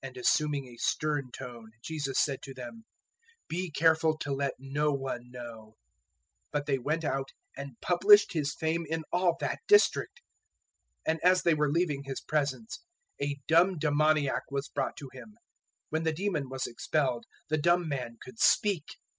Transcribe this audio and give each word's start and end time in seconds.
And 0.00 0.16
assuming 0.16 0.66
a 0.68 0.78
stern 0.78 1.32
tone 1.32 1.72
Jesus 1.84 2.18
said 2.18 2.40
to 2.44 2.54
them, 2.54 2.86
"Be 3.46 3.70
careful 3.70 4.16
to 4.16 4.32
let 4.32 4.54
no 4.58 4.90
one 4.90 5.30
know." 5.30 5.74
009:031 6.52 6.52
But 6.52 6.64
they 6.64 6.78
went 6.78 7.04
out 7.04 7.32
and 7.58 7.78
published 7.82 8.32
His 8.32 8.54
fame 8.54 8.86
in 8.88 9.04
all 9.12 9.36
that 9.40 9.58
district. 9.68 10.22
009:032 11.06 11.12
And 11.12 11.20
as 11.22 11.42
they 11.42 11.52
were 11.52 11.70
leaving 11.70 12.04
His 12.04 12.22
presence 12.22 12.78
a 13.20 13.36
dumb 13.46 13.76
demoniac 13.76 14.44
was 14.50 14.70
brought 14.70 14.96
to 14.96 15.10
Him. 15.12 15.28
009:033 15.28 15.34
When 15.90 16.04
the 16.04 16.14
demon 16.14 16.48
was 16.48 16.66
expelled, 16.66 17.26
the 17.50 17.58
dumb 17.58 17.86
man 17.86 18.16
could 18.24 18.38
speak. 18.38 18.86